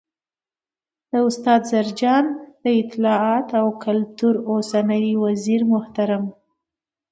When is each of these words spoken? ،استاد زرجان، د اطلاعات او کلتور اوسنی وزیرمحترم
،استاد 1.29 1.61
زرجان، 1.71 2.25
د 2.63 2.65
اطلاعات 2.81 3.47
او 3.59 3.67
کلتور 3.85 4.35
اوسنی 4.51 5.13
وزیرمحترم 5.23 6.23